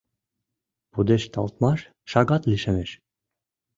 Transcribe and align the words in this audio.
Пудешталтмаш 0.91 1.79
шагат 2.11 2.43
лишемеш... 2.49 2.91